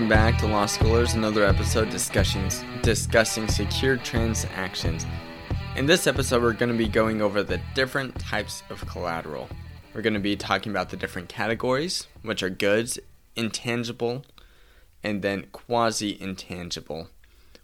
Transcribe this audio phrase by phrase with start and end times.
[0.00, 2.48] Welcome back to Law Schoolers, another episode discussing
[2.80, 5.04] discussing secure transactions.
[5.76, 9.46] In this episode, we're going to be going over the different types of collateral.
[9.92, 12.98] We're going to be talking about the different categories, which are goods,
[13.36, 14.24] intangible,
[15.04, 17.08] and then quasi intangible.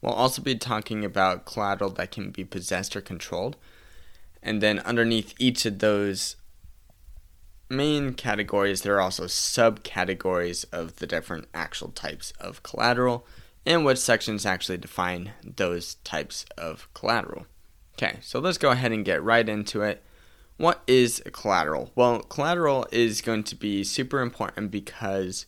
[0.00, 3.58] We'll also be talking about collateral that can be possessed or controlled.
[4.42, 6.36] And then underneath each of those
[7.72, 13.26] main categories, there are also subcategories of the different actual types of collateral
[13.64, 17.46] and which sections actually define those types of collateral.
[17.94, 20.02] Okay, so let's go ahead and get right into it.
[20.56, 21.92] What is collateral?
[21.94, 25.46] Well, collateral is going to be super important because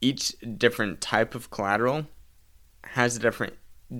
[0.00, 2.06] each different type of collateral
[2.84, 3.54] has a different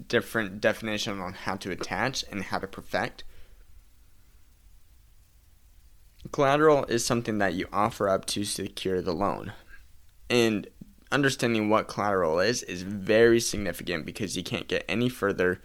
[0.07, 3.25] different definition on how to attach and how to perfect.
[6.33, 9.53] Collateral is something that you offer up to secure the loan.
[10.29, 10.69] And
[11.11, 15.61] understanding what collateral is is very significant because you can't get any further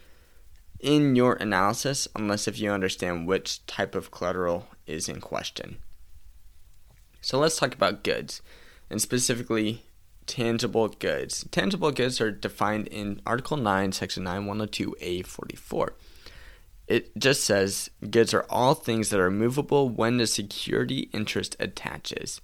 [0.80, 5.78] in your analysis unless if you understand which type of collateral is in question.
[7.22, 8.42] So let's talk about goods
[8.90, 9.84] and specifically
[10.25, 11.45] tangible goods.
[11.52, 15.90] Tangible goods are defined in Article 9, Section 9102A44.
[16.88, 22.41] It just says goods are all things that are movable when the security interest attaches.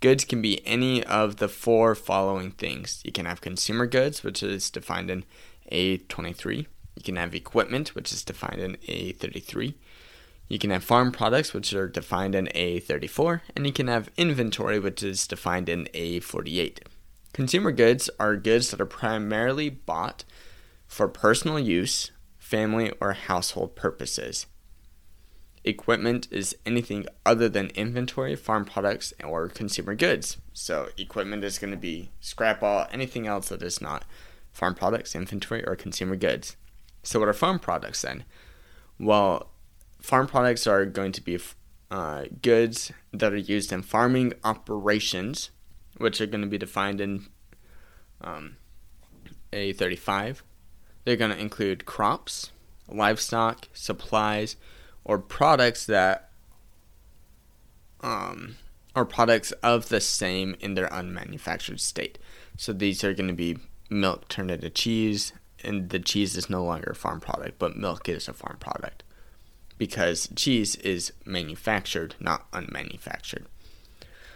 [0.00, 3.02] Goods can be any of the four following things.
[3.04, 5.24] You can have consumer goods, which is defined in
[5.72, 6.66] A23.
[6.96, 9.74] You can have equipment, which is defined in A33.
[10.48, 13.40] You can have farm products, which are defined in A34.
[13.56, 16.78] And you can have inventory, which is defined in A48.
[17.32, 20.24] Consumer goods are goods that are primarily bought
[20.86, 22.10] for personal use
[22.48, 24.46] family, or household purposes.
[25.64, 30.38] Equipment is anything other than inventory, farm products, or consumer goods.
[30.54, 34.06] So, equipment is going to be scrap all, anything else that is not
[34.50, 36.56] farm products, inventory, or consumer goods.
[37.02, 38.24] So, what are farm products then?
[38.98, 39.50] Well,
[40.00, 41.38] farm products are going to be
[41.90, 45.50] uh, goods that are used in farming operations,
[45.98, 47.26] which are going to be defined in
[48.22, 48.56] um,
[49.52, 50.40] A35.
[51.08, 52.52] They're going to include crops,
[52.86, 54.56] livestock, supplies,
[55.04, 56.28] or products that
[58.02, 58.56] um,
[58.94, 62.18] or products of the same in their unmanufactured state.
[62.58, 63.56] So these are going to be
[63.88, 65.32] milk turned into cheese,
[65.64, 69.02] and the cheese is no longer a farm product, but milk is a farm product
[69.78, 73.46] because cheese is manufactured, not unmanufactured.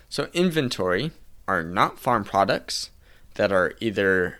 [0.08, 1.10] So inventory
[1.46, 2.88] are not farm products
[3.34, 4.38] that are either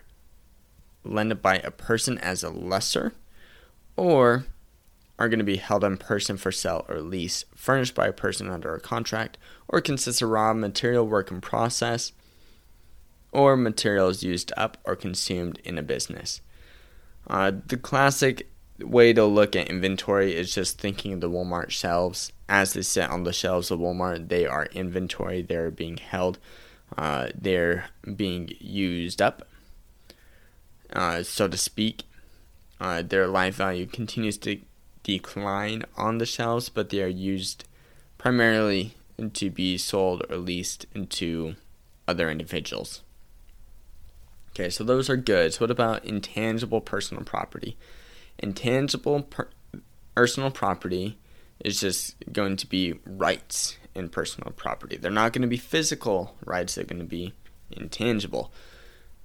[1.03, 3.13] lended by a person as a lessor
[3.95, 4.45] or
[5.19, 8.49] are going to be held in person for sale or lease, furnished by a person
[8.49, 9.37] under a contract,
[9.67, 12.11] or consists of raw material work in process,
[13.31, 16.41] or materials used up or consumed in a business.
[17.27, 18.49] Uh, the classic
[18.79, 22.31] way to look at inventory is just thinking of the Walmart shelves.
[22.49, 26.39] As they sit on the shelves of Walmart, they are inventory, they're being held,
[26.97, 29.47] uh, they're being used up
[30.93, 32.03] uh, so to speak.
[32.79, 34.59] Uh, their life value continues to
[35.03, 37.65] decline on the shelves, but they are used
[38.17, 38.95] primarily
[39.33, 41.55] to be sold or leased into
[42.07, 43.01] other individuals.
[44.51, 45.59] Okay, so those are goods.
[45.59, 47.75] What about intangible personal property?
[48.39, 49.49] Intangible per-
[50.15, 51.17] personal property
[51.59, 54.97] is just going to be rights in personal property.
[54.97, 57.33] They're not going to be physical rights, they're going to be
[57.71, 58.51] intangible.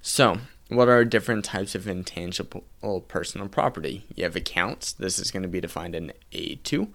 [0.01, 2.65] So, what are different types of intangible
[3.09, 4.05] personal property?
[4.15, 4.93] You have accounts.
[4.93, 6.89] This is going to be defined in A2.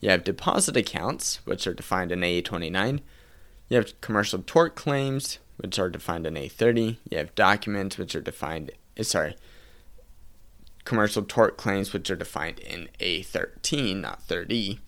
[0.00, 3.00] You have deposit accounts, which are defined in A29.
[3.68, 6.96] You have commercial tort claims, which are defined in A30.
[7.08, 9.36] You have documents, which are defined, eh, sorry,
[10.84, 14.80] commercial tort claims, which are defined in A13, not 30.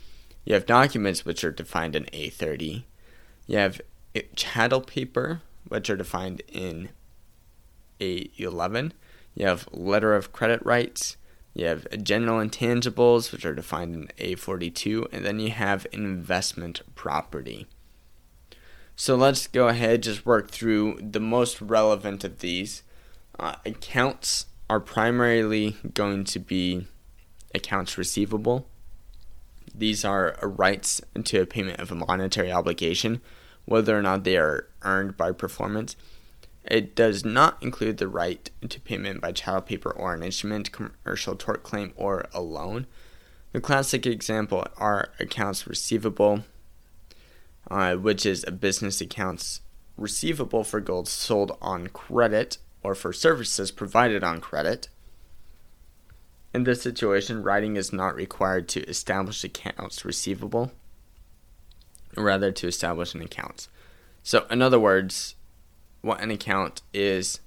[0.44, 2.84] You have documents, which are defined in A30.
[3.46, 3.80] You have
[4.16, 6.88] eh, chattel paper, which are defined in
[8.02, 8.92] a11.
[9.34, 11.16] You have letter of credit rights.
[11.54, 15.06] You have general intangibles, which are defined in A42.
[15.12, 17.66] And then you have investment property.
[18.96, 22.82] So let's go ahead, just work through the most relevant of these.
[23.38, 26.86] Uh, accounts are primarily going to be
[27.54, 28.68] accounts receivable.
[29.74, 33.20] These are rights to a payment of a monetary obligation,
[33.64, 35.96] whether or not they are earned by performance.
[36.64, 41.34] It does not include the right to payment by chattel paper or an instrument, commercial
[41.34, 42.86] tort claim, or a loan.
[43.52, 46.44] The classic example are accounts receivable,
[47.70, 49.60] uh, which is a business accounts
[49.96, 54.88] receivable for gold sold on credit or for services provided on credit.
[56.54, 60.72] In this situation, writing is not required to establish accounts receivable,
[62.16, 63.68] rather to establish an account.
[64.22, 65.34] So, in other words,
[66.02, 67.40] what an account is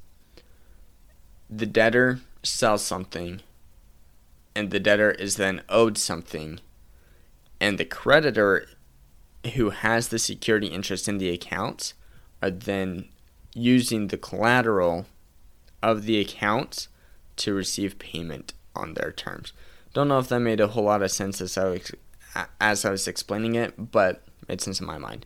[1.50, 3.42] the debtor sells something
[4.56, 6.60] and the debtor is then owed something
[7.60, 8.68] and the creditor
[9.54, 11.94] who has the security interest in the account
[12.42, 13.08] are then
[13.54, 15.06] using the collateral
[15.82, 16.88] of the account
[17.38, 19.54] to receive payment on their terms.
[19.94, 21.92] Don't know if that made a whole lot of sense as I was,
[22.60, 25.26] as I was explaining it, but made sense in my mind.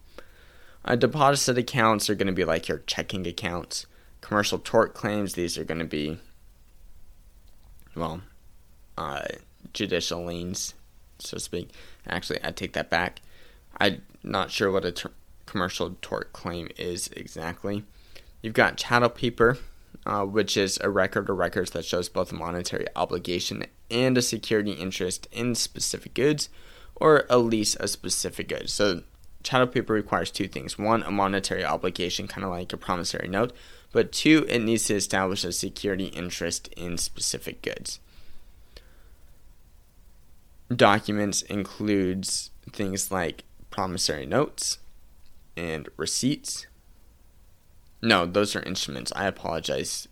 [0.89, 3.86] Uh, deposit accounts are going to be like your checking accounts.
[4.21, 6.18] Commercial tort claims, these are going to be,
[7.95, 8.21] well,
[8.97, 9.21] uh,
[9.71, 10.74] judicial liens,
[11.19, 11.69] so to speak.
[12.07, 13.21] Actually, I take that back.
[13.77, 15.12] I'm not sure what a ter-
[15.45, 17.83] commercial tort claim is exactly.
[18.41, 19.59] You've got chattel paper,
[20.07, 24.24] uh, which is a record or records that shows both a monetary obligation and a
[24.24, 26.50] security interest in specific goods
[26.95, 28.74] or a lease of specific goods.
[28.74, 29.03] So,
[29.44, 33.53] chattel paper requires two things one, a monetary obligation, kind of like a promissory note,
[33.91, 38.00] but two, it needs to establish a security interest in specific goods.
[40.74, 44.77] Documents includes things like promissory notes
[45.57, 46.68] and receipts.
[48.01, 49.12] No, those are instruments.
[49.15, 50.07] I apologize.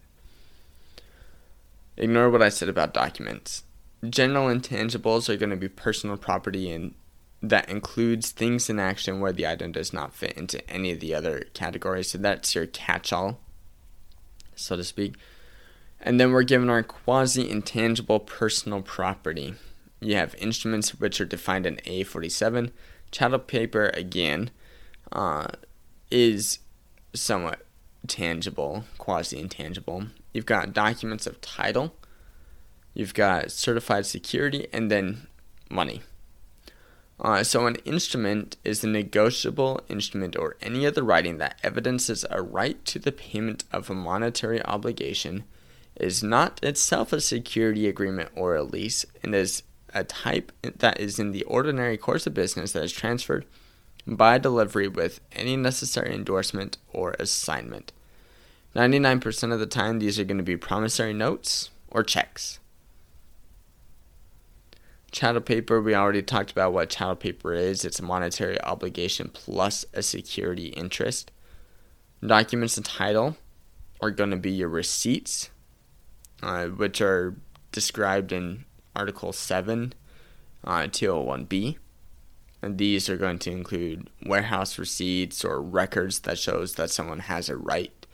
[1.96, 3.64] Ignore what I said about documents.
[4.08, 6.94] General intangibles are going to be personal property and
[7.42, 11.14] that includes things in action where the item does not fit into any of the
[11.14, 12.12] other categories.
[12.12, 13.40] So that's your catch all,
[14.56, 15.16] so to speak.
[16.00, 19.56] And then we're given our quasi intangible personal property.
[20.00, 22.72] You have instruments which are defined in A47.
[23.12, 24.52] Chattel paper, again,
[25.12, 25.48] uh,
[26.12, 26.60] is
[27.14, 27.66] somewhat
[28.08, 30.08] tangible, quasi intangible.
[30.34, 31.96] You've got documents of title,
[32.94, 35.28] you've got certified security, and then
[35.70, 36.04] money.
[37.20, 42.42] Uh, so, an instrument is a negotiable instrument or any other writing that evidences a
[42.42, 45.44] right to the payment of a monetary obligation,
[45.96, 51.18] is not itself a security agreement or a lease, and is a type that is
[51.18, 53.46] in the ordinary course of business that is transferred
[54.06, 57.92] by delivery with any necessary endorsement or assignment.
[58.76, 62.60] 99% of the time, these are going to be promissory notes or checks.
[65.18, 67.84] Chattel paper, we already talked about what chattel paper is.
[67.84, 71.32] It's a monetary obligation plus a security interest.
[72.24, 73.36] Documents and title
[74.00, 75.50] are going to be your receipts,
[76.44, 77.36] uh, which are
[77.72, 78.66] described in
[78.96, 79.96] Article 7,
[80.64, 81.78] uh, 201B.
[82.62, 87.50] And these are going to include warehouse receipts or records that shows that someone has
[87.50, 88.06] a right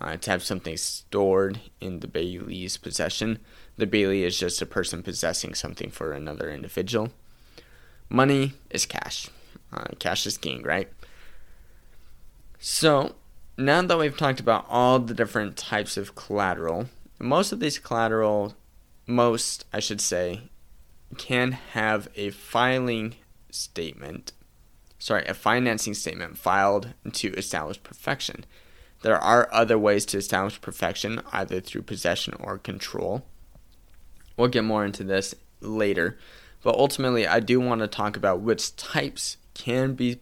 [0.00, 3.38] uh, to have something stored in the bailee's possession.
[3.76, 7.10] The bailee is just a person possessing something for another individual.
[8.08, 9.28] Money is cash.
[9.72, 10.88] Uh, cash is king, right?
[12.58, 13.14] So,
[13.56, 16.86] now that we've talked about all the different types of collateral,
[17.18, 18.54] most of these collateral
[19.06, 20.50] most, I should say,
[21.18, 23.16] can have a filing
[23.50, 24.32] statement,
[24.98, 28.44] sorry, a financing statement filed to establish perfection.
[29.02, 33.24] There are other ways to establish perfection, either through possession or control.
[34.36, 36.18] We'll get more into this later,
[36.62, 40.20] but ultimately, I do want to talk about which types can be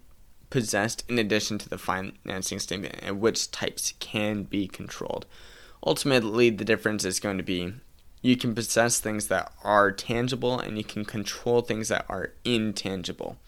[0.49, 5.27] possessed in addition to the financing statement and which types can be controlled.
[5.87, 7.75] Ultimately, the difference is going to be
[8.23, 13.39] you can possess things that are tangible and you can control things that are intangible.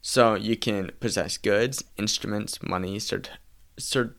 [0.00, 3.30] So you can possess goods, instruments, money, cert-
[3.76, 4.14] cert-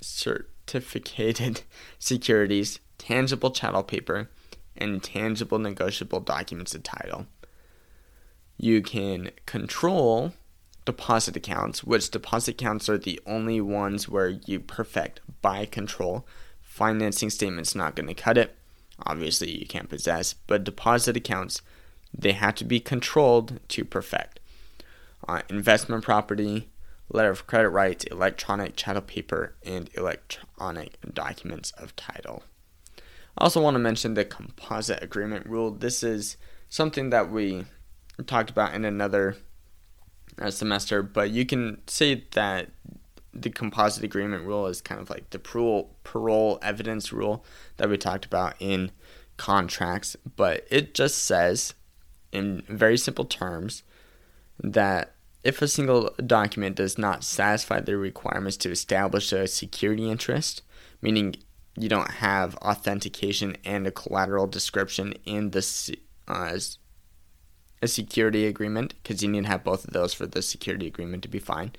[0.00, 1.62] certificated
[1.98, 4.30] securities, tangible chattel paper,
[4.76, 7.26] and tangible negotiable documents of title.
[8.56, 10.32] You can control
[10.84, 16.26] deposit accounts, which deposit accounts are the only ones where you perfect by control.
[16.60, 18.56] Financing statement's not going to cut it
[19.06, 21.62] obviously you can't possess, but deposit accounts,
[22.16, 24.40] they have to be controlled to perfect.
[25.26, 26.70] Uh, investment property,
[27.08, 32.42] letter of credit rights, electronic chattel paper, and electronic documents of title.
[33.38, 35.70] I also want to mention the composite agreement rule.
[35.70, 36.36] This is
[36.68, 37.64] something that we
[38.26, 39.36] talked about in another
[40.40, 42.70] uh, semester, but you can say that
[43.34, 47.44] the composite agreement rule is kind of like the parol, parol evidence rule
[47.78, 48.90] that we talked about in
[49.38, 51.74] contracts, but it just says
[52.30, 53.82] in very simple terms
[54.62, 60.62] that if a single document does not satisfy the requirements to establish a security interest,
[61.00, 61.34] meaning
[61.76, 65.96] you don't have authentication and a collateral description in the
[66.28, 66.58] uh,
[67.82, 71.22] a security agreement, because you need to have both of those for the security agreement
[71.24, 71.72] to be fine,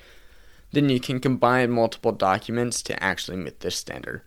[0.73, 4.21] then you can combine multiple documents to actually meet this standard.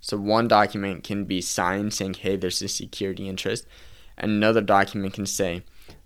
[0.00, 3.66] So one document can be signed saying, hey, there's a security interest.
[4.18, 5.62] Another document can say,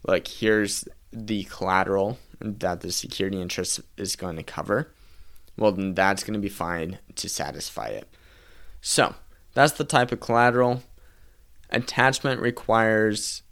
[0.06, 4.92] look, here's the collateral that the security interest is going to cover.
[5.56, 8.06] Well, then that's going to be fine to satisfy it.
[8.80, 9.14] So
[9.54, 10.82] that's the type of collateral.
[11.70, 13.42] Attachment requires.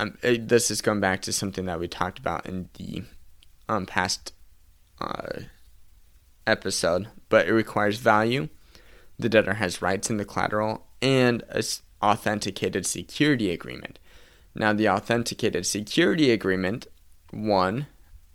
[0.00, 3.02] Um, it, this is going back to something that we talked about in the
[3.68, 4.32] um, past
[5.00, 5.40] uh,
[6.46, 8.48] episode, but it requires value
[9.18, 11.62] the debtor has rights in the collateral, and a
[12.02, 13.98] authenticated security agreement.
[14.54, 16.86] Now, the authenticated security agreement,
[17.30, 17.86] one,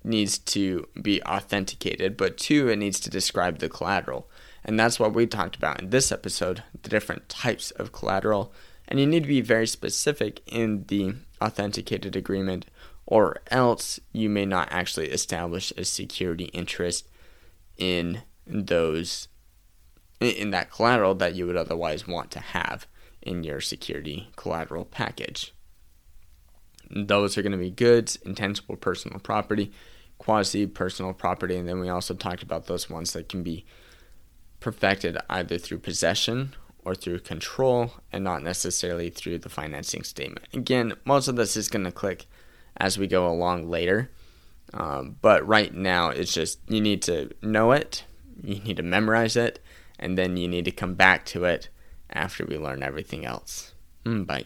[0.03, 4.29] needs to be authenticated, but two, it needs to describe the collateral.
[4.65, 8.53] And that's what we talked about in this episode the different types of collateral.
[8.87, 12.65] And you need to be very specific in the authenticated agreement,
[13.05, 17.07] or else you may not actually establish a security interest
[17.77, 19.27] in those
[20.19, 22.87] in that collateral that you would otherwise want to have
[23.21, 25.53] in your security collateral package.
[26.89, 29.71] Those are going to be goods, intangible personal property,
[30.17, 33.65] quasi personal property, and then we also talked about those ones that can be
[34.63, 36.55] perfected either through possession
[36.85, 40.47] or through control and not necessarily through the financing statement.
[40.53, 42.25] Again, most of this is going to click
[42.77, 44.09] as we go along later,
[44.73, 48.05] um, but right now it's just you need to know it,
[48.41, 49.59] you need to memorize it,
[49.99, 51.69] and then you need to come back to it
[52.09, 53.73] after we learn everything else.
[54.05, 54.45] Mm, bye.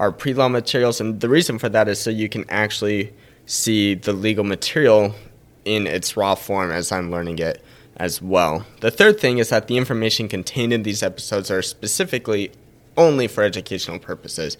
[0.00, 3.12] are pre law materials, and the reason for that is so you can actually
[3.46, 5.14] see the legal material
[5.64, 7.62] in its raw form as I'm learning it
[7.96, 8.64] as well.
[8.80, 12.50] The third thing is that the information contained in these episodes are specifically
[12.96, 14.56] only for educational purposes.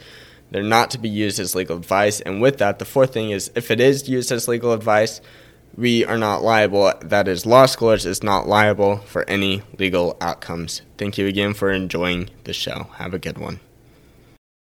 [0.51, 2.21] They're not to be used as legal advice.
[2.21, 5.23] And with that, the fourth thing is if it is used as legal advice,
[5.75, 6.93] we are not liable.
[7.01, 10.83] That is, Law Schoolers is not liable for any legal outcomes.
[10.99, 12.89] Thank you again for enjoying the show.
[12.97, 13.61] Have a good one.